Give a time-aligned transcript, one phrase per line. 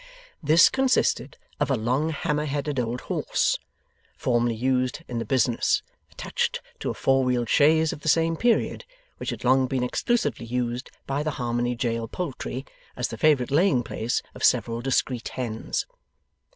[0.41, 3.59] This consisted of a long hammer headed old horse,
[4.17, 8.83] formerly used in the business, attached to a four wheeled chaise of the same period,
[9.17, 13.83] which had long been exclusively used by the Harmony Jail poultry as the favourite laying
[13.83, 15.85] place of several discreet hens.